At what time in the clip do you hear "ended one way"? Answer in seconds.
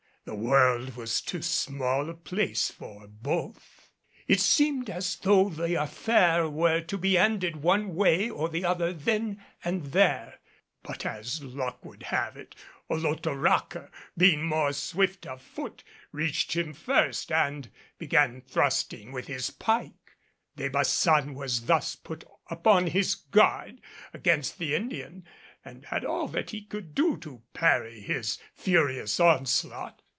7.17-8.29